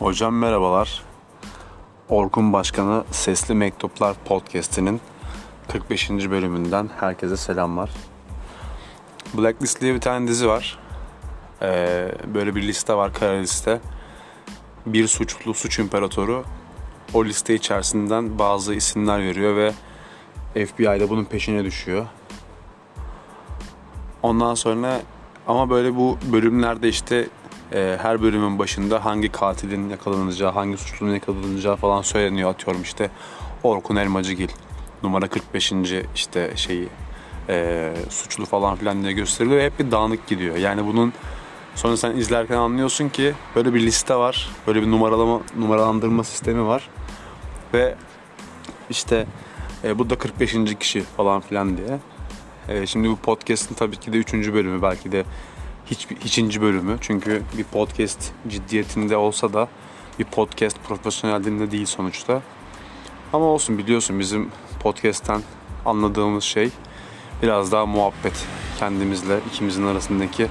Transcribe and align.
Hocam 0.00 0.34
merhabalar. 0.34 1.02
Orkun 2.08 2.52
Başkanı 2.52 3.04
Sesli 3.10 3.54
Mektuplar 3.54 4.16
Podcast'inin 4.24 5.00
45. 5.68 6.10
bölümünden 6.10 6.90
herkese 7.00 7.36
selamlar. 7.36 7.90
Blacklist 9.34 9.80
diye 9.80 9.94
bir 9.94 10.00
tane 10.00 10.28
dizi 10.28 10.48
var. 10.48 10.78
Ee, 11.62 12.12
böyle 12.34 12.54
bir 12.54 12.62
liste 12.62 12.94
var, 12.94 13.12
kara 13.14 13.38
liste. 13.38 13.80
Bir 14.86 15.06
suçlu, 15.06 15.54
suç 15.54 15.78
imparatoru 15.78 16.44
o 17.14 17.24
liste 17.24 17.54
içerisinden 17.54 18.38
bazı 18.38 18.74
isimler 18.74 19.18
veriyor 19.18 19.56
ve 19.56 19.72
FBI 20.66 21.00
de 21.00 21.10
bunun 21.10 21.24
peşine 21.24 21.64
düşüyor. 21.64 22.06
Ondan 24.22 24.54
sonra 24.54 25.00
ama 25.46 25.70
böyle 25.70 25.96
bu 25.96 26.18
bölümlerde 26.32 26.88
işte 26.88 27.28
e, 27.72 27.98
her 28.02 28.22
bölümün 28.22 28.58
başında 28.58 29.04
hangi 29.04 29.32
katilin 29.32 29.88
yakalanacağı, 29.88 30.52
hangi 30.52 30.76
suçlunun 30.76 31.14
yakalanacağı 31.14 31.76
falan 31.76 32.02
söyleniyor. 32.02 32.50
Atıyorum 32.50 32.82
işte 32.82 33.10
Orkun 33.62 33.96
Elmacıgil 33.96 34.48
numara 35.02 35.28
45. 35.28 35.72
işte 36.14 36.50
şeyi 36.56 36.88
e, 37.48 37.92
suçlu 38.10 38.46
falan 38.46 38.76
filan 38.76 39.02
diye 39.02 39.12
gösteriliyor 39.12 39.62
hep 39.62 39.78
bir 39.78 39.90
dağınık 39.90 40.26
gidiyor. 40.26 40.56
Yani 40.56 40.86
bunun 40.86 41.12
sonra 41.74 41.96
sen 41.96 42.16
izlerken 42.16 42.56
anlıyorsun 42.56 43.08
ki 43.08 43.34
böyle 43.56 43.74
bir 43.74 43.80
liste 43.80 44.14
var. 44.14 44.50
Böyle 44.66 44.82
bir 44.82 44.90
numaralama 44.90 45.40
numaralandırma 45.58 46.24
sistemi 46.24 46.66
var. 46.66 46.88
Ve 47.74 47.94
işte 48.90 49.26
e, 49.84 49.98
bu 49.98 50.10
da 50.10 50.18
45. 50.18 50.56
kişi 50.80 51.02
falan 51.02 51.40
filan 51.40 51.76
diye. 51.76 51.98
E, 52.68 52.86
şimdi 52.86 53.08
bu 53.08 53.16
podcast'ın 53.16 53.74
tabii 53.74 53.96
ki 53.96 54.12
de 54.12 54.16
3. 54.16 54.32
bölümü 54.34 54.82
belki 54.82 55.12
de 55.12 55.24
hiç 55.90 56.06
hiçinci 56.24 56.62
bölümü. 56.62 56.98
Çünkü 57.00 57.42
bir 57.58 57.64
podcast 57.64 58.32
ciddiyetinde 58.48 59.16
olsa 59.16 59.52
da 59.52 59.68
bir 60.18 60.24
podcast 60.24 60.76
profesyonelliğinde 60.88 61.70
değil 61.70 61.86
sonuçta. 61.86 62.42
Ama 63.32 63.44
olsun 63.44 63.78
biliyorsun 63.78 64.18
bizim 64.18 64.50
podcast'ten 64.80 65.42
anladığımız 65.86 66.44
şey 66.44 66.70
biraz 67.42 67.72
daha 67.72 67.86
muhabbet. 67.86 68.46
Kendimizle 68.78 69.38
ikimizin 69.52 69.86
arasındaki 69.86 70.48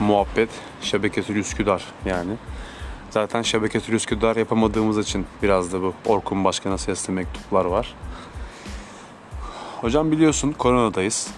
muhabbet 0.00 0.50
Şebeketül 0.82 1.36
Üsküdar 1.36 1.84
yani. 2.04 2.32
Zaten 3.10 3.42
Şebeketül 3.42 3.94
Üsküdar 3.94 4.36
yapamadığımız 4.36 4.98
için 4.98 5.26
biraz 5.42 5.72
da 5.72 5.82
bu 5.82 5.94
Orkun 6.06 6.44
Başkan'a 6.44 6.78
sesli 6.78 7.12
mektuplar 7.12 7.64
var. 7.64 7.94
Hocam 9.80 10.12
biliyorsun 10.12 10.52
koronadayız. 10.52 11.30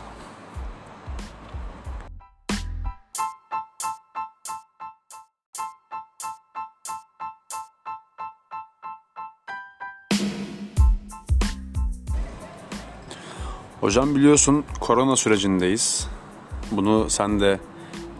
Hocam 13.80 14.14
biliyorsun 14.14 14.64
korona 14.80 15.16
sürecindeyiz. 15.16 16.08
Bunu 16.70 17.10
sen 17.10 17.40
de 17.40 17.60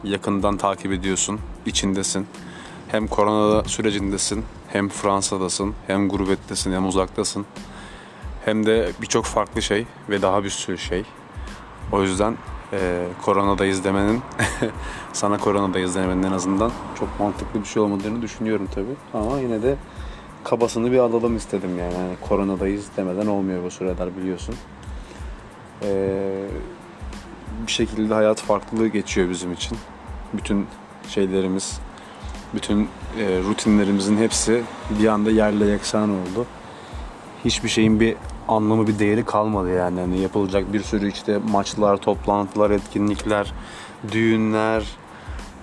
yakından 0.05 0.57
takip 0.57 0.93
ediyorsun, 0.93 1.41
içindesin. 1.67 2.27
Hem 2.89 3.07
korona 3.07 3.65
sürecindesin, 3.65 4.45
hem 4.69 4.89
Fransa'dasın, 4.89 5.75
hem 5.87 6.09
gurbettesin, 6.09 6.73
hem 6.73 6.87
uzaktasın. 6.87 7.47
Hem 8.45 8.67
de 8.67 8.93
birçok 9.03 9.25
farklı 9.25 9.63
şey 9.63 9.87
ve 10.11 10.23
daha 10.23 10.45
bir 10.45 10.51
sürü 10.51 10.79
şey. 10.79 11.05
O 11.93 12.03
yüzden 12.03 12.37
e, 12.73 13.07
koronadayız 13.23 13.85
demenin, 13.85 14.21
sana 15.13 15.39
koronadayız 15.39 15.95
demenin 15.95 16.23
en 16.23 16.33
azından 16.33 16.73
çok 16.99 17.21
mantıklı 17.21 17.61
bir 17.61 17.67
şey 17.67 17.83
olmadığını 17.83 18.23
düşünüyorum 18.23 18.69
tabii. 18.75 19.23
Ama 19.25 19.41
yine 19.41 19.63
de 19.63 19.77
kabasını 20.45 20.93
bir 20.93 20.99
alalım 20.99 21.37
istedim 21.37 21.79
yani. 21.79 21.95
yani 21.95 22.15
koronadayız 22.29 22.87
demeden 22.97 23.27
olmuyor 23.27 23.65
bu 23.65 23.71
süreler 23.71 24.17
biliyorsun. 24.17 24.55
Ee, 25.83 26.47
bir 27.67 27.73
şekilde 27.73 28.15
hayat 28.15 28.41
farklılığı 28.41 28.89
geçiyor 28.89 29.31
bizim 29.31 29.53
için. 29.53 29.79
Bütün 30.33 30.67
şeylerimiz, 31.09 31.81
bütün 32.55 32.89
e, 33.19 33.39
rutinlerimizin 33.49 34.17
hepsi 34.17 34.63
bir 35.01 35.09
anda 35.09 35.31
yerle 35.31 35.67
yeksan 35.67 36.11
oldu. 36.11 36.47
Hiçbir 37.45 37.69
şeyin 37.69 38.01
bir 38.01 38.17
anlamı, 38.49 38.87
bir 38.87 38.99
değeri 38.99 39.25
kalmadı 39.25 39.75
yani. 39.75 40.01
yani 40.01 40.21
yapılacak 40.21 40.73
bir 40.73 40.83
sürü 40.83 41.13
işte 41.13 41.39
maçlar, 41.51 41.97
toplantılar, 41.97 42.71
etkinlikler, 42.71 43.53
düğünler, 44.13 44.97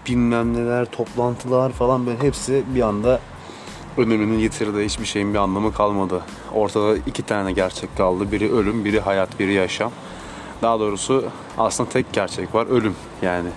bilmem 0.08 0.54
neler, 0.54 0.86
toplantılar 0.86 1.72
falan 1.72 2.06
böyle 2.06 2.20
hepsi 2.20 2.64
bir 2.76 2.82
anda 2.82 3.20
önemini 3.98 4.42
yitirdi. 4.42 4.86
Hiçbir 4.86 5.06
şeyin 5.06 5.34
bir 5.34 5.40
anlamı 5.40 5.74
kalmadı. 5.74 6.22
Ortada 6.54 6.98
iki 6.98 7.24
tane 7.24 7.52
gerçek 7.52 7.98
kaldı. 7.98 8.32
Biri 8.32 8.54
ölüm, 8.54 8.86
biri 8.86 9.00
hayat, 9.00 9.40
biri 9.40 9.54
yaşam. 9.54 9.92
Daha 10.62 10.80
doğrusu 10.80 11.26
aslında 11.58 11.90
tek 11.90 12.14
gerçek 12.14 12.56
var. 12.56 12.68
Ölüm 12.68 12.96
yani. 13.22 13.50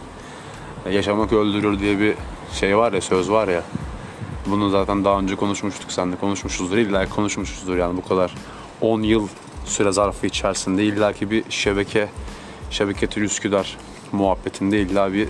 Yaşamak 0.91 1.33
öldürür 1.33 1.81
diye 1.81 2.01
bir 2.01 2.15
şey 2.53 2.77
var 2.77 2.93
ya, 2.93 3.01
söz 3.01 3.31
var 3.31 3.49
ya. 3.49 3.63
Bunu 4.47 4.71
zaten 4.71 5.05
daha 5.05 5.19
önce 5.19 5.37
konuşmuştuk. 5.37 5.93
Sen 5.93 6.13
de 6.13 6.17
konuşmuşuzdur. 6.17 6.77
İlla 6.77 7.09
konuşmuşuzdur 7.09 7.77
yani 7.77 7.97
bu 7.97 8.09
kadar 8.09 8.35
10 8.81 9.03
yıl 9.03 9.29
süre 9.65 9.93
zarfı 9.93 10.27
içerisinde 10.27 10.85
illaki 10.85 11.31
bir 11.31 11.45
şebeke 11.49 12.09
şebeketül 12.71 13.23
Üsküdar 13.23 13.77
muhabbetinde 14.13 14.81
illa 14.81 15.13
bir 15.13 15.29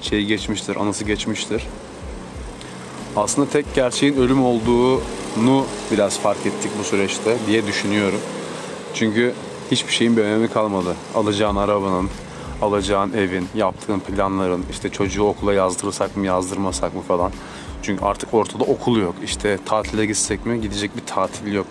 şey 0.00 0.24
geçmiştir, 0.24 0.76
anısı 0.76 1.04
geçmiştir 1.04 1.62
aslında 3.16 3.50
tek 3.50 3.74
gerçeğin 3.74 4.16
ölüm 4.16 4.44
olduğunu 4.44 5.66
biraz 5.90 6.18
fark 6.18 6.46
ettik 6.46 6.70
bu 6.78 6.84
süreçte 6.84 7.36
diye 7.46 7.66
düşünüyorum. 7.66 8.20
Çünkü 8.94 9.34
hiçbir 9.70 9.92
şeyin 9.92 10.16
bir 10.16 10.22
önemi 10.22 10.48
kalmadı. 10.48 10.96
Alacağın 11.14 11.56
arabanın, 11.56 12.10
alacağın 12.62 13.12
evin, 13.12 13.48
yaptığın 13.54 14.00
planların, 14.00 14.64
işte 14.70 14.88
çocuğu 14.88 15.24
okula 15.24 15.52
yazdırırsak 15.54 16.16
mı 16.16 16.26
yazdırmasak 16.26 16.94
mı 16.94 17.02
falan. 17.02 17.32
Çünkü 17.82 18.04
artık 18.04 18.34
ortada 18.34 18.64
okul 18.64 19.00
yok. 19.00 19.14
İşte 19.24 19.58
tatile 19.66 20.06
gitsek 20.06 20.46
mi 20.46 20.60
gidecek 20.60 20.96
bir 20.96 21.06
tatil 21.06 21.52
yok. 21.52 21.66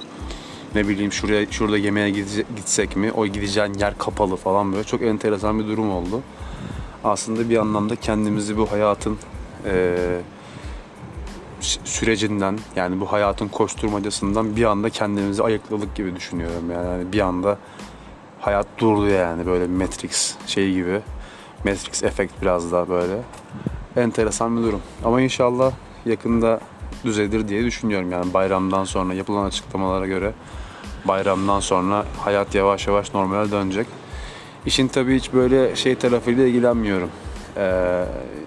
Ne 0.75 0.88
bileyim 0.88 1.11
şuraya 1.11 1.51
şurada 1.51 1.78
yemeğe 1.78 2.09
gitsek 2.56 2.95
mi 2.95 3.11
o 3.11 3.28
gideceğin 3.28 3.73
yer 3.73 3.97
kapalı 3.97 4.35
falan 4.35 4.73
böyle 4.73 4.83
çok 4.83 5.01
enteresan 5.01 5.59
bir 5.59 5.67
durum 5.67 5.91
oldu. 5.91 6.22
Aslında 7.03 7.50
bir 7.50 7.57
anlamda 7.57 7.95
kendimizi 7.95 8.57
bu 8.57 8.72
hayatın 8.72 9.17
ee, 9.66 10.22
sürecinden 11.62 12.59
yani 12.75 13.00
bu 13.00 13.12
hayatın 13.12 13.47
koşturmacasından 13.47 14.56
bir 14.56 14.63
anda 14.63 14.89
kendimizi 14.89 15.44
ayıkladık 15.44 15.95
gibi 15.95 16.16
düşünüyorum 16.16 16.72
yani 16.72 17.12
bir 17.12 17.19
anda 17.19 17.57
hayat 18.45 18.67
durdu 18.78 19.07
yani 19.07 19.45
böyle 19.45 19.67
Matrix 19.67 20.35
şey 20.47 20.73
gibi. 20.73 21.01
Matrix 21.66 22.03
efekt 22.03 22.41
biraz 22.41 22.72
daha 22.72 22.89
böyle. 22.89 23.17
Enteresan 23.97 24.57
bir 24.57 24.63
durum. 24.63 24.81
Ama 25.03 25.22
inşallah 25.22 25.72
yakında 26.06 26.59
düzelir 27.03 27.47
diye 27.47 27.63
düşünüyorum 27.63 28.11
yani 28.11 28.33
bayramdan 28.33 28.83
sonra 28.83 29.13
yapılan 29.13 29.45
açıklamalara 29.45 30.07
göre 30.07 30.31
bayramdan 31.06 31.59
sonra 31.59 32.06
hayat 32.19 32.56
yavaş 32.56 32.88
yavaş 32.88 33.13
normale 33.13 33.51
dönecek. 33.51 33.88
İşin 34.66 34.88
tabii 34.88 35.16
hiç 35.16 35.33
böyle 35.33 35.75
şey 35.75 35.95
tarafıyla 35.95 36.45
ilgilenmiyorum. 36.45 37.09
Ee, 37.57 38.06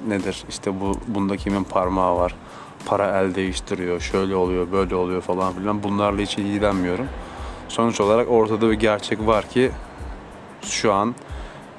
nedir 0.08 0.44
işte 0.48 0.80
bu 0.80 0.94
bunda 1.06 1.36
kimin 1.36 1.64
parmağı 1.64 2.16
var 2.16 2.34
para 2.86 3.20
el 3.20 3.34
değiştiriyor, 3.34 4.00
şöyle 4.00 4.34
oluyor, 4.34 4.72
böyle 4.72 4.94
oluyor 4.94 5.22
falan 5.22 5.52
filan 5.52 5.82
bunlarla 5.82 6.22
hiç 6.22 6.38
ilgilenmiyorum. 6.38 7.06
Sonuç 7.68 8.00
olarak 8.00 8.30
ortada 8.30 8.70
bir 8.70 8.74
gerçek 8.74 9.26
var 9.26 9.48
ki 9.48 9.70
şu 10.62 10.92
an 10.92 11.14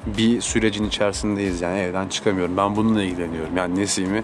bir 0.05 0.41
sürecin 0.41 0.83
içerisindeyiz 0.83 1.61
yani 1.61 1.79
evden 1.79 2.07
çıkamıyorum. 2.07 2.57
Ben 2.57 2.75
bununla 2.75 3.03
ilgileniyorum. 3.03 3.57
Yani 3.57 3.79
Nesimi 3.79 4.23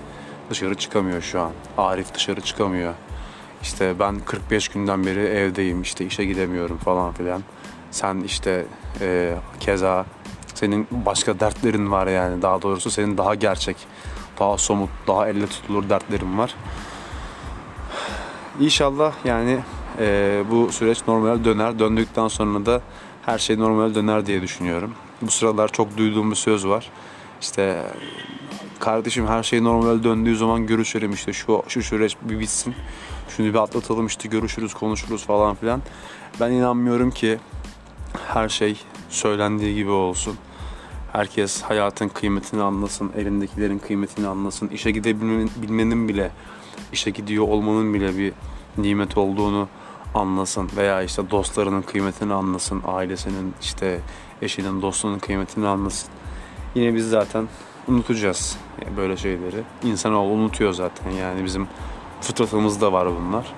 dışarı 0.49 0.75
çıkamıyor 0.75 1.21
şu 1.21 1.41
an. 1.41 1.51
Arif 1.77 2.13
dışarı 2.13 2.41
çıkamıyor. 2.41 2.93
İşte 3.61 3.99
ben 3.99 4.19
45 4.19 4.67
günden 4.67 5.05
beri 5.05 5.19
evdeyim 5.19 5.81
işte 5.81 6.05
işe 6.05 6.25
gidemiyorum 6.25 6.77
falan 6.77 7.13
filan. 7.13 7.41
Sen 7.91 8.19
işte 8.19 8.65
e, 9.01 9.35
keza 9.59 10.05
senin 10.53 10.87
başka 10.91 11.39
dertlerin 11.39 11.91
var 11.91 12.07
yani 12.07 12.41
daha 12.41 12.61
doğrusu 12.61 12.91
senin 12.91 13.17
daha 13.17 13.35
gerçek 13.35 13.77
daha 14.39 14.57
somut, 14.57 14.89
daha 15.07 15.27
elle 15.27 15.47
tutulur 15.47 15.89
dertlerim 15.89 16.37
var. 16.37 16.55
İnşallah 18.59 19.13
yani 19.25 19.59
e, 19.99 20.43
bu 20.51 20.71
süreç 20.71 21.07
normal 21.07 21.43
döner. 21.43 21.79
Döndükten 21.79 22.27
sonra 22.27 22.65
da 22.65 22.81
her 23.25 23.37
şey 23.39 23.59
normal 23.59 23.95
döner 23.95 24.25
diye 24.25 24.41
düşünüyorum. 24.41 24.93
Bu 25.21 25.31
sıralar 25.31 25.71
çok 25.71 25.97
duyduğum 25.97 26.31
bir 26.31 26.35
söz 26.35 26.67
var. 26.67 26.89
İşte 27.41 27.83
kardeşim 28.79 29.27
her 29.27 29.43
şey 29.43 29.63
normal 29.63 30.03
döndüğü 30.03 30.35
zaman 30.37 30.67
görüşelim 30.67 31.13
işte 31.13 31.33
şu 31.33 31.63
şu 31.67 31.83
süreç 31.83 32.17
bir 32.21 32.39
bitsin. 32.39 32.75
Şunu 33.29 33.47
bir 33.47 33.55
atlatalım 33.59 34.07
işte 34.07 34.29
görüşürüz 34.29 34.73
konuşuruz 34.73 35.25
falan 35.25 35.55
filan. 35.55 35.81
Ben 36.39 36.51
inanmıyorum 36.51 37.11
ki 37.11 37.37
her 38.27 38.49
şey 38.49 38.81
söylendiği 39.09 39.75
gibi 39.75 39.89
olsun. 39.89 40.35
Herkes 41.13 41.61
hayatın 41.61 42.07
kıymetini 42.07 42.61
anlasın, 42.61 43.11
elindekilerin 43.17 43.79
kıymetini 43.79 44.27
anlasın. 44.27 44.67
İşe 44.67 44.91
gidebilmenin 44.91 46.09
bile 46.09 46.31
işe 46.93 47.09
gidiyor 47.09 47.47
olmanın 47.47 47.93
bile 47.93 48.17
bir 48.17 48.33
nimet 48.77 49.17
olduğunu 49.17 49.67
anlasın 50.15 50.69
veya 50.77 51.01
işte 51.01 51.31
dostlarının 51.31 51.81
kıymetini 51.81 52.33
anlasın, 52.33 52.81
ailesinin 52.87 53.53
işte 53.61 53.99
eşinin, 54.41 54.81
dostunun 54.81 55.19
kıymetini 55.19 55.67
anlasın. 55.67 56.09
Yine 56.75 56.95
biz 56.95 57.09
zaten 57.09 57.47
unutacağız 57.87 58.57
böyle 58.97 59.17
şeyleri. 59.17 59.63
İnsanoğlu 59.83 60.33
unutuyor 60.33 60.73
zaten 60.73 61.11
yani 61.11 61.43
bizim 61.43 61.67
fıtratımızda 62.21 62.93
var 62.93 63.07
bunlar. 63.07 63.53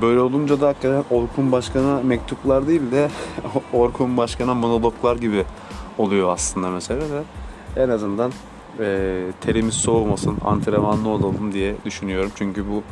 Böyle 0.00 0.20
olunca 0.20 0.60
da 0.60 0.68
hakikaten 0.68 1.04
Orkun 1.10 1.52
Başkan'a 1.52 2.02
mektuplar 2.02 2.66
değil 2.66 2.90
de 2.90 3.10
Orkun 3.72 4.16
Başkan'a 4.16 4.54
monologlar 4.54 5.16
gibi 5.16 5.44
oluyor 5.98 6.32
aslında 6.32 6.70
mesela 6.70 7.00
de 7.00 7.22
en 7.76 7.88
azından 7.88 8.32
e, 8.80 9.26
terimiz 9.40 9.74
soğumasın, 9.74 10.36
antrenmanlı 10.44 11.08
olalım 11.08 11.52
diye 11.52 11.74
düşünüyorum. 11.84 12.30
Çünkü 12.34 12.70
bu 12.70 12.82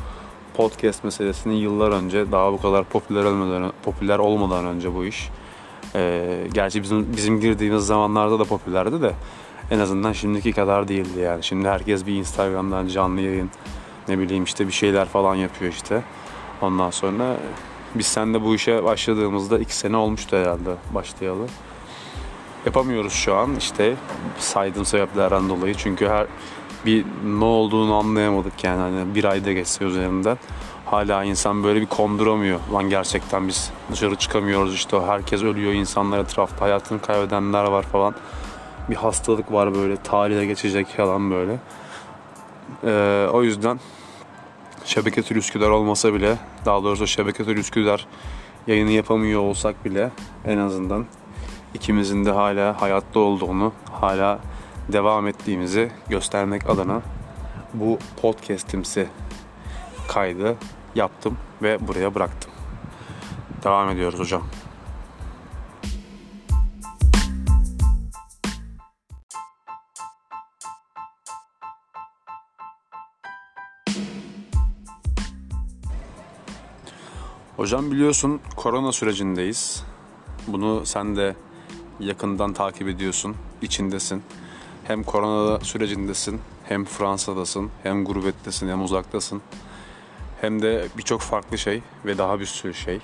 podcast 0.57 1.05
meselesini 1.05 1.61
yıllar 1.61 1.91
önce 1.91 2.33
daha 2.33 2.53
bu 2.53 2.63
kadar 2.63 2.85
popüler 2.85 3.25
olmadan 3.25 3.73
popüler 3.83 4.19
olmadan 4.19 4.67
önce 4.67 4.95
bu 4.95 5.05
iş. 5.05 5.29
E, 5.95 6.25
gerçi 6.53 6.83
bizim 6.83 7.17
bizim 7.17 7.41
girdiğimiz 7.41 7.87
zamanlarda 7.87 8.39
da 8.39 8.45
popülerdi 8.45 9.03
de 9.03 9.13
en 9.71 9.79
azından 9.79 10.13
şimdiki 10.13 10.53
kadar 10.53 10.89
değildi 10.89 11.21
yani. 11.21 11.45
Şimdi 11.45 11.69
herkes 11.69 12.07
bir 12.07 12.15
Instagram'dan 12.15 12.87
canlı 12.87 13.21
yayın 13.21 13.51
ne 14.09 14.19
bileyim 14.19 14.45
işte 14.45 14.67
bir 14.67 14.73
şeyler 14.73 15.09
falan 15.09 15.35
yapıyor 15.35 15.73
işte. 15.73 16.03
Ondan 16.63 16.91
sonra 16.91 17.37
biz 17.95 18.07
seninle 18.07 18.43
bu 18.43 18.55
işe 18.55 18.85
başladığımızda 18.85 19.59
iki 19.59 19.77
sene 19.77 19.97
olmuştu 19.97 20.37
herhalde 20.37 20.71
başlayalı. 20.95 21.47
Yapamıyoruz 22.67 23.13
şu 23.13 23.35
an 23.35 23.57
işte 23.57 23.95
saydığım 24.39 24.85
sebeplerden 24.85 25.49
dolayı. 25.49 25.75
Çünkü 25.75 26.09
her 26.09 26.27
bir 26.87 27.05
ne 27.25 27.45
olduğunu 27.45 27.95
anlayamadık 27.95 28.65
yani 28.65 28.81
hani 28.81 29.15
bir 29.15 29.25
ayda 29.25 29.53
geçse 29.53 29.85
üzerinden. 29.85 30.39
Hala 30.87 31.25
insan 31.25 31.65
böyle 31.65 31.81
bir 31.81 31.87
konduramıyor. 31.87 32.61
Lan 32.73 32.91
gerçekten 32.91 33.49
biz 33.49 33.71
dışarı 33.93 34.17
çıkamıyoruz 34.17 34.75
işte 34.75 35.01
herkes 35.01 35.43
ölüyor 35.43 35.73
insanlar 35.73 36.19
etrafta 36.19 36.65
hayatını 36.65 37.01
kaybedenler 37.01 37.65
var 37.65 37.83
falan. 37.83 38.15
Bir 38.91 38.97
hastalık 38.97 39.53
var 39.53 39.75
böyle 39.75 39.97
tarihe 39.97 40.47
geçecek 40.47 40.87
falan 40.97 41.31
böyle. 41.31 41.59
Ee, 42.85 43.29
o 43.33 43.43
yüzden 43.43 43.81
Şebeke 44.85 45.23
Tür 45.23 45.37
Üsküdar 45.37 45.71
olmasa 45.71 46.15
bile 46.15 46.37
daha 46.65 46.85
doğrusu 46.85 47.07
Şebeke 47.07 47.45
Tür 47.45 47.57
Üsküdar 47.57 48.07
yayını 48.67 48.91
yapamıyor 48.91 49.41
olsak 49.41 49.85
bile 49.85 50.11
en 50.45 50.59
azından 50.59 51.07
ikimizin 51.75 52.25
de 52.25 52.31
hala 52.31 52.81
hayatta 52.83 53.21
olduğunu, 53.21 53.73
hala 54.01 54.39
devam 54.93 55.27
ettiğimizi 55.27 55.91
göstermek 56.09 56.71
adına 56.71 57.03
bu 57.75 57.99
podcast'imsi 58.23 59.09
kaydı 60.09 60.57
yaptım 60.95 61.39
ve 61.63 61.89
buraya 61.89 62.15
bıraktım. 62.15 62.51
Devam 63.65 63.91
ediyoruz 63.91 64.19
hocam. 64.19 64.43
Hocam 77.57 77.91
biliyorsun 77.91 78.41
korona 78.57 78.93
sürecindeyiz. 78.93 79.85
Bunu 80.47 80.87
sen 80.87 81.17
de 81.17 81.37
yakından 82.01 82.53
takip 82.53 82.89
ediyorsun, 82.89 83.37
içindesin. 83.63 84.23
Hem 84.89 85.03
korona 85.03 85.61
sürecindesin, 85.61 86.41
hem 86.69 86.85
Fransa'dasın, 86.85 87.71
hem 87.83 88.05
gurbettesin, 88.05 88.69
hem 88.69 88.83
uzaktasın. 88.83 89.43
Hem 90.41 90.63
de 90.63 90.87
birçok 90.99 91.21
farklı 91.21 91.59
şey 91.59 91.83
ve 92.07 92.19
daha 92.19 92.41
bir 92.41 92.47
sürü 92.47 92.75
şey. 92.75 93.01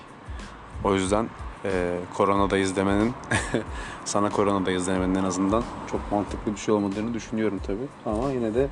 O 0.85 0.95
yüzden 0.95 1.29
e, 1.65 1.97
koronadayız 2.15 2.77
demenin, 2.77 3.13
sana 4.05 4.31
koronadayız 4.31 4.87
demenin 4.87 5.15
en 5.15 5.25
azından 5.25 5.65
çok 5.91 6.13
mantıklı 6.13 6.53
bir 6.53 6.59
şey 6.59 6.75
olmadığını 6.75 7.15
düşünüyorum 7.15 7.61
tabii. 7.67 8.17
Ama 8.17 8.33
yine 8.33 8.55
de 8.55 8.69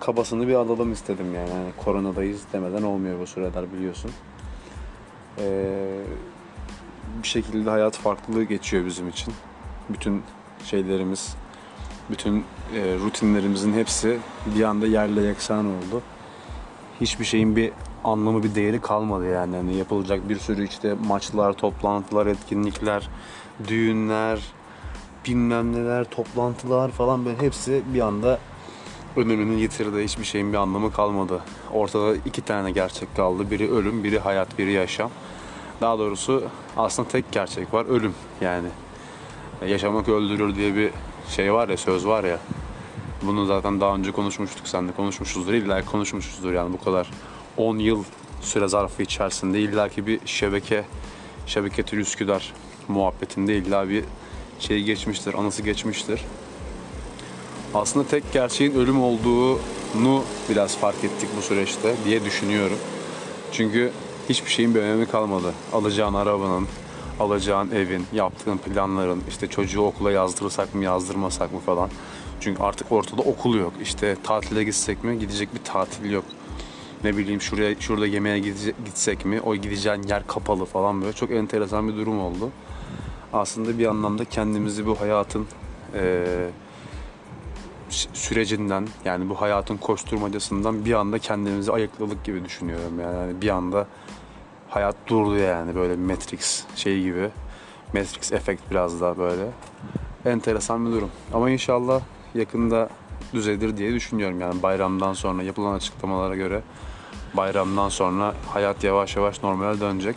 kabasını 0.00 0.48
bir 0.48 0.54
alalım 0.54 0.92
istedim 0.92 1.34
yani. 1.34 1.50
yani 1.50 1.72
koronadayız 1.84 2.42
demeden 2.52 2.82
olmuyor 2.82 3.20
bu 3.20 3.26
süreler 3.26 3.72
biliyorsun. 3.72 4.10
Ee, 5.38 6.00
bir 7.22 7.28
şekilde 7.28 7.70
hayat 7.70 7.96
farklılığı 7.96 8.44
geçiyor 8.44 8.86
bizim 8.86 9.08
için. 9.08 9.34
Bütün 9.88 10.22
şeylerimiz, 10.64 11.36
bütün 12.10 12.44
e, 12.74 12.94
rutinlerimizin 13.04 13.72
hepsi 13.72 14.18
bir 14.56 14.62
anda 14.62 14.86
yerle 14.86 15.22
yeksan 15.22 15.66
oldu. 15.66 16.02
Hiçbir 17.00 17.24
şeyin 17.24 17.56
bir 17.56 17.72
anlamı, 18.04 18.42
bir 18.42 18.54
değeri 18.54 18.80
kalmadı 18.80 19.30
yani. 19.30 19.56
yani 19.56 19.76
yapılacak 19.76 20.28
bir 20.28 20.38
sürü 20.38 20.68
işte 20.68 20.94
maçlar, 21.08 21.52
toplantılar, 21.52 22.26
etkinlikler, 22.26 23.08
düğünler, 23.68 24.40
bilmem 25.26 25.72
neler, 25.72 26.04
toplantılar 26.04 26.90
falan 26.90 27.24
böyle 27.24 27.42
hepsi 27.42 27.82
bir 27.94 28.00
anda 28.00 28.38
önemini 29.16 29.60
yitirdi. 29.60 30.04
Hiçbir 30.04 30.24
şeyin 30.24 30.52
bir 30.52 30.58
anlamı 30.58 30.92
kalmadı. 30.92 31.40
Ortada 31.72 32.14
iki 32.14 32.42
tane 32.42 32.70
gerçek 32.70 33.16
kaldı. 33.16 33.50
Biri 33.50 33.70
ölüm, 33.72 34.04
biri 34.04 34.18
hayat, 34.18 34.58
biri 34.58 34.72
yaşam. 34.72 35.10
Daha 35.80 35.98
doğrusu 35.98 36.44
aslında 36.76 37.08
tek 37.08 37.32
gerçek 37.32 37.74
var. 37.74 37.86
Ölüm 37.86 38.14
yani. 38.40 38.68
Yaşamak 39.66 40.08
öldürür 40.08 40.54
diye 40.54 40.74
bir 40.74 40.90
şey 41.36 41.52
var 41.52 41.68
ya, 41.68 41.76
söz 41.76 42.06
var 42.06 42.24
ya. 42.24 42.38
Bunu 43.22 43.46
zaten 43.46 43.80
daha 43.80 43.94
önce 43.94 44.12
konuşmuştuk. 44.12 44.68
Sen 44.68 44.88
de 44.88 44.92
konuşmuşuzdur. 44.92 45.52
İlla 45.52 45.84
konuşmuşuzdur 45.84 46.52
yani 46.52 46.72
bu 46.72 46.84
kadar 46.84 47.10
10 47.56 47.78
yıl 47.78 48.04
süre 48.40 48.68
zarfı 48.68 49.02
içerisinde 49.02 49.60
illa 49.60 49.88
ki 49.88 50.06
bir 50.06 50.20
şebeke 50.24 50.84
şebeke 51.46 51.82
tür 51.82 51.98
Üsküdar 51.98 52.52
muhabbetinde 52.88 53.56
illa 53.56 53.88
bir 53.88 54.04
şey 54.58 54.82
geçmiştir, 54.82 55.34
anısı 55.34 55.62
geçmiştir 55.62 56.20
aslında 57.74 58.06
tek 58.06 58.32
gerçeğin 58.32 58.74
ölüm 58.74 59.02
olduğunu 59.02 60.24
biraz 60.50 60.76
fark 60.76 61.04
ettik 61.04 61.28
bu 61.36 61.42
süreçte 61.42 61.94
diye 62.04 62.24
düşünüyorum. 62.24 62.78
Çünkü 63.52 63.92
hiçbir 64.28 64.50
şeyin 64.50 64.74
bir 64.74 64.80
önemi 64.80 65.06
kalmadı. 65.06 65.54
Alacağın 65.72 66.14
arabanın, 66.14 66.68
alacağın 67.20 67.70
evin, 67.70 68.06
yaptığın 68.12 68.58
planların, 68.58 69.22
işte 69.28 69.46
çocuğu 69.46 69.82
okula 69.82 70.10
yazdırırsak 70.10 70.74
mı 70.74 70.84
yazdırmasak 70.84 71.52
mı 71.52 71.60
falan. 71.60 71.90
Çünkü 72.40 72.62
artık 72.62 72.92
ortada 72.92 73.22
okul 73.22 73.54
yok. 73.54 73.72
İşte 73.82 74.16
tatile 74.22 74.64
gitsek 74.64 75.04
mi 75.04 75.18
gidecek 75.18 75.54
bir 75.54 75.60
tatil 75.64 76.10
yok. 76.10 76.24
Ne 77.04 77.16
bileyim 77.16 77.40
şuraya 77.40 77.80
şurada 77.80 78.06
yemeğe 78.06 78.38
gitsek 78.84 79.24
mi 79.24 79.40
o 79.40 79.54
gideceğin 79.54 80.02
yer 80.02 80.26
kapalı 80.26 80.64
falan 80.64 81.00
böyle. 81.02 81.12
Çok 81.12 81.30
enteresan 81.30 81.88
bir 81.88 81.96
durum 81.96 82.20
oldu. 82.20 82.50
Aslında 83.32 83.78
bir 83.78 83.86
anlamda 83.86 84.24
kendimizi 84.24 84.86
bu 84.86 85.00
hayatın 85.00 85.46
eee 85.94 86.50
sürecinden 88.12 88.88
yani 89.04 89.28
bu 89.28 89.40
hayatın 89.40 89.76
koşturmacasından 89.76 90.84
bir 90.84 90.92
anda 90.92 91.18
kendimizi 91.18 91.72
ayıkladık 91.72 92.24
gibi 92.24 92.44
düşünüyorum 92.44 93.00
yani 93.00 93.40
bir 93.42 93.48
anda 93.48 93.86
hayat 94.78 94.96
durdu 95.06 95.36
yani 95.36 95.74
böyle 95.74 95.96
Matrix 95.96 96.64
şey 96.76 97.02
gibi. 97.02 97.30
Matrix 97.94 98.32
efekt 98.32 98.62
biraz 98.70 99.00
daha 99.00 99.18
böyle. 99.18 99.42
Enteresan 100.24 100.86
bir 100.86 100.92
durum. 100.92 101.10
Ama 101.34 101.50
inşallah 101.50 102.00
yakında 102.34 102.88
düzelir 103.32 103.76
diye 103.76 103.94
düşünüyorum 103.94 104.40
yani 104.40 104.62
bayramdan 104.62 105.12
sonra 105.12 105.42
yapılan 105.42 105.74
açıklamalara 105.74 106.36
göre 106.36 106.62
bayramdan 107.34 107.88
sonra 107.88 108.34
hayat 108.48 108.84
yavaş 108.84 109.16
yavaş 109.16 109.42
normale 109.42 109.80
dönecek. 109.80 110.16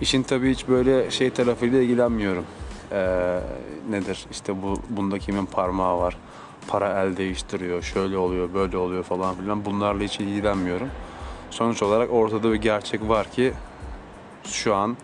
İşin 0.00 0.22
tabii 0.22 0.50
hiç 0.50 0.68
böyle 0.68 1.10
şey 1.10 1.30
tarafıyla 1.30 1.80
ilgilenmiyorum. 1.80 2.44
Ee, 2.92 3.40
nedir 3.90 4.26
işte 4.30 4.62
bu 4.62 4.76
bunda 4.90 5.18
kimin 5.18 5.46
parmağı 5.46 5.98
var 5.98 6.16
para 6.68 7.02
el 7.02 7.16
değiştiriyor, 7.16 7.82
şöyle 7.82 8.16
oluyor, 8.16 8.54
böyle 8.54 8.76
oluyor 8.76 9.02
falan 9.02 9.34
filan 9.34 9.64
bunlarla 9.64 10.02
hiç 10.04 10.20
ilgilenmiyorum. 10.20 10.88
Sonuç 11.50 11.82
olarak 11.82 12.12
ortada 12.12 12.52
bir 12.52 12.56
gerçek 12.56 13.08
var 13.08 13.30
ki 13.30 13.52
şu 14.46 14.74
an 14.74 14.96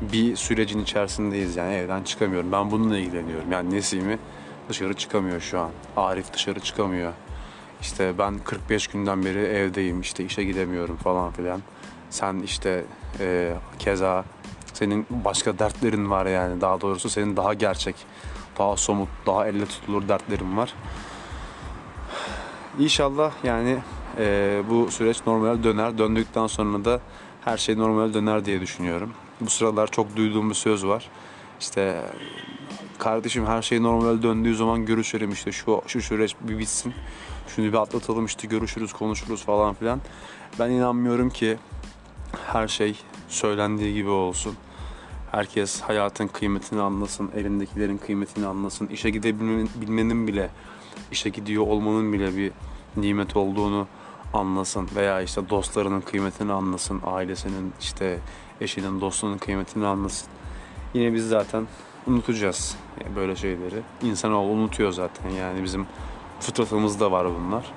bir 0.00 0.36
sürecin 0.36 0.78
içerisindeyiz 0.78 1.56
yani 1.56 1.74
evden 1.74 2.02
çıkamıyorum. 2.02 2.52
Ben 2.52 2.70
bununla 2.70 2.98
ilgileniyorum. 2.98 3.52
Yani 3.52 3.70
Nesimi 3.74 4.18
dışarı 4.68 4.94
çıkamıyor 4.94 5.40
şu 5.40 5.60
an. 5.60 5.70
Arif 5.96 6.32
dışarı 6.32 6.60
çıkamıyor. 6.60 7.12
İşte 7.80 8.18
ben 8.18 8.38
45 8.38 8.86
günden 8.86 9.24
beri 9.24 9.38
evdeyim 9.38 10.00
işte 10.00 10.24
işe 10.24 10.44
gidemiyorum 10.44 10.96
falan 10.96 11.32
filan. 11.32 11.60
Sen 12.10 12.38
işte 12.38 12.84
e, 13.20 13.54
keza 13.78 14.24
senin 14.74 15.06
başka 15.10 15.58
dertlerin 15.58 16.10
var 16.10 16.26
yani 16.26 16.60
daha 16.60 16.80
doğrusu 16.80 17.10
senin 17.10 17.36
daha 17.36 17.54
gerçek 17.54 17.96
daha 18.58 18.76
somut, 18.76 19.08
daha 19.26 19.46
elle 19.46 19.66
tutulur 19.66 20.08
dertlerim 20.08 20.56
var. 20.56 20.74
İnşallah 22.78 23.32
yani 23.44 23.78
e, 24.18 24.62
bu 24.70 24.90
süreç 24.90 25.26
normal 25.26 25.62
döner. 25.62 25.98
Döndükten 25.98 26.46
sonra 26.46 26.84
da 26.84 27.00
her 27.44 27.56
şey 27.56 27.78
normal 27.78 28.14
döner 28.14 28.44
diye 28.44 28.60
düşünüyorum. 28.60 29.10
Bu 29.40 29.50
sıralar 29.50 29.90
çok 29.90 30.16
duyduğum 30.16 30.50
bir 30.50 30.54
söz 30.54 30.86
var. 30.86 31.10
İşte 31.60 32.04
kardeşim 32.98 33.46
her 33.46 33.62
şey 33.62 33.82
normal 33.82 34.22
döndüğü 34.22 34.54
zaman 34.56 34.86
görüşelim 34.86 35.32
işte 35.32 35.52
şu 35.52 35.82
şu 35.86 36.02
süreç 36.02 36.36
bir 36.40 36.58
bitsin. 36.58 36.94
Şunu 37.48 37.66
bir 37.66 37.74
atlatalım 37.74 38.26
işte 38.26 38.48
görüşürüz 38.48 38.92
konuşuruz 38.92 39.44
falan 39.44 39.74
filan. 39.74 40.00
Ben 40.58 40.70
inanmıyorum 40.70 41.30
ki 41.30 41.56
her 42.46 42.68
şey 42.68 42.96
söylendiği 43.28 43.94
gibi 43.94 44.08
olsun. 44.08 44.54
Herkes 45.30 45.80
hayatın 45.80 46.26
kıymetini 46.26 46.80
anlasın, 46.80 47.30
elindekilerin 47.36 47.98
kıymetini 47.98 48.46
anlasın. 48.46 48.86
İşe 48.86 49.10
gidebilmenin 49.10 50.26
bile, 50.26 50.50
işe 51.12 51.28
gidiyor 51.28 51.66
olmanın 51.66 52.12
bile 52.12 52.36
bir 52.36 52.52
nimet 52.96 53.36
olduğunu 53.36 53.86
anlasın. 54.32 54.88
Veya 54.96 55.22
işte 55.22 55.48
dostlarının 55.50 56.00
kıymetini 56.00 56.52
anlasın, 56.52 57.00
ailesinin 57.06 57.72
işte 57.80 58.18
eşinin, 58.60 59.00
dostunun 59.00 59.38
kıymetini 59.38 59.86
anlasın. 59.86 60.28
Yine 60.94 61.14
biz 61.14 61.28
zaten 61.28 61.66
unutacağız 62.06 62.76
böyle 63.16 63.36
şeyleri. 63.36 63.82
İnsanoğlu 64.02 64.50
unutuyor 64.50 64.92
zaten 64.92 65.30
yani 65.30 65.62
bizim 65.62 65.86
fıtratımızda 66.40 67.12
var 67.12 67.26
bunlar. 67.40 67.72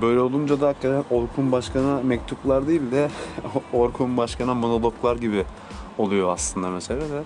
Böyle 0.00 0.20
olunca 0.20 0.60
da 0.60 0.68
hakikaten 0.68 1.04
Orkun 1.10 1.52
Başkan'a 1.52 2.02
mektuplar 2.02 2.68
değil 2.68 2.90
de 2.92 3.10
Orkun 3.72 4.16
Başkan'a 4.16 4.54
monologlar 4.54 5.16
gibi 5.16 5.44
oluyor 5.98 6.32
aslında 6.32 6.70
mesela 6.70 7.00
de 7.00 7.22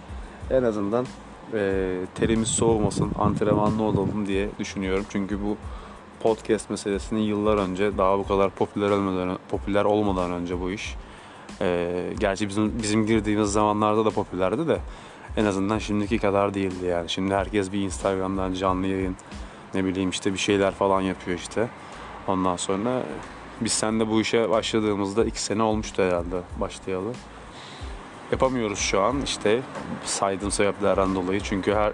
en 0.50 0.62
azından 0.62 1.06
e, 1.54 1.94
terimiz 2.14 2.48
soğumasın, 2.48 3.10
antrenmanlı 3.18 3.82
olalım 3.82 4.26
diye 4.26 4.48
düşünüyorum. 4.58 5.04
Çünkü 5.08 5.38
bu 5.44 5.56
podcast 6.22 6.70
meselesini 6.70 7.20
yıllar 7.20 7.56
önce 7.56 7.98
daha 7.98 8.18
bu 8.18 8.28
kadar 8.28 8.50
popüler 8.50 8.90
olmadan 8.90 9.38
popüler 9.50 9.84
olmadan 9.84 10.32
önce 10.32 10.60
bu 10.60 10.70
iş. 10.70 10.94
E, 11.60 11.90
gerçi 12.18 12.48
bizim 12.48 12.82
bizim 12.82 13.06
girdiğimiz 13.06 13.52
zamanlarda 13.52 14.04
da 14.04 14.10
popülerdi 14.10 14.68
de 14.68 14.78
en 15.36 15.44
azından 15.44 15.78
şimdiki 15.78 16.18
kadar 16.18 16.54
değildi 16.54 16.86
yani. 16.86 17.08
Şimdi 17.08 17.34
herkes 17.34 17.72
bir 17.72 17.80
Instagram'dan 17.80 18.52
canlı 18.52 18.86
yayın 18.86 19.16
ne 19.74 19.84
bileyim 19.84 20.10
işte 20.10 20.32
bir 20.32 20.38
şeyler 20.38 20.74
falan 20.74 21.00
yapıyor 21.00 21.38
işte. 21.38 21.68
Ondan 22.28 22.56
sonra 22.56 23.02
biz 23.60 23.72
seninle 23.72 24.08
bu 24.08 24.20
işe 24.20 24.50
başladığımızda 24.50 25.24
iki 25.24 25.42
sene 25.42 25.62
olmuştu 25.62 26.02
herhalde 26.02 26.36
başlayalı. 26.60 27.12
Yapamıyoruz 28.32 28.78
şu 28.78 29.00
an 29.00 29.22
işte 29.24 29.60
saydığım 30.04 30.50
sebeplerden 30.50 31.14
dolayı. 31.14 31.40
Çünkü 31.40 31.74
her 31.74 31.92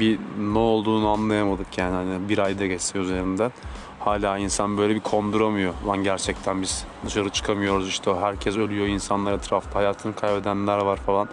bir 0.00 0.18
ne 0.38 0.58
olduğunu 0.58 1.08
anlayamadık 1.08 1.78
yani 1.78 1.94
hani 1.94 2.28
bir 2.28 2.38
ayda 2.38 2.66
geçse 2.66 2.98
üzerinden. 2.98 3.52
Hala 4.00 4.38
insan 4.38 4.78
böyle 4.78 4.94
bir 4.94 5.00
konduramıyor. 5.00 5.74
Lan 5.86 6.02
gerçekten 6.02 6.62
biz 6.62 6.84
dışarı 7.06 7.30
çıkamıyoruz 7.30 7.88
işte 7.88 8.14
herkes 8.14 8.56
ölüyor 8.56 8.86
insanlar 8.86 9.32
etrafta 9.32 9.78
hayatını 9.78 10.14
kaybedenler 10.14 10.78
var 10.78 10.96
falan. 10.96 11.28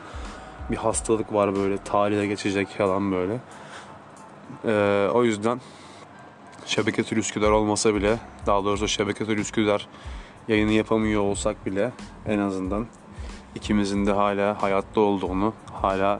Bir 0.71 0.77
hastalık 0.77 1.33
var 1.33 1.55
böyle 1.55 1.77
tarihe 1.77 2.27
geçecek 2.27 2.67
falan 2.67 3.11
böyle. 3.11 3.39
Ee, 4.65 5.09
o 5.13 5.23
yüzden 5.23 5.61
Şebeketül 6.65 7.17
Üsküdar 7.17 7.51
olmasa 7.51 7.95
bile 7.95 8.17
daha 8.45 8.65
doğrusu 8.65 8.87
Şebeketül 8.87 9.37
Üsküdar 9.37 9.87
yayını 10.47 10.71
yapamıyor 10.71 11.21
olsak 11.21 11.65
bile 11.65 11.91
en 12.27 12.39
azından 12.39 12.87
ikimizin 13.55 14.05
de 14.05 14.11
hala 14.11 14.61
hayatta 14.61 15.01
olduğunu, 15.01 15.53
hala 15.73 16.19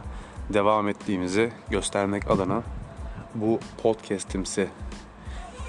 devam 0.49 0.87
ettiğimizi 0.87 1.51
göstermek 1.69 2.31
adına 2.31 2.63
bu 3.35 3.59
podcast'imsi 3.83 4.69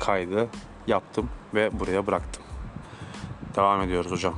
kaydı 0.00 0.49
yaptım 0.87 1.28
ve 1.54 1.81
buraya 1.81 2.07
bıraktım. 2.07 2.43
Devam 3.57 3.83
ediyoruz 3.83 4.11
hocam. 4.11 4.35